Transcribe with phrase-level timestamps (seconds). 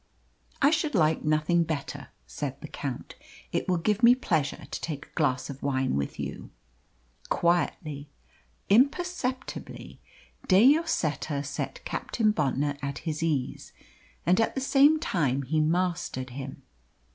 [0.63, 3.13] "I should like nothing better," said the Count.
[3.51, 6.49] "It will give me pleasure to take a glass of wine with you."
[7.29, 8.09] Quietly,
[8.67, 10.01] imperceptibly,
[10.47, 13.73] De Lloseta set Captain Bontnor at his ease,
[14.25, 16.63] and at the same time he mastered him.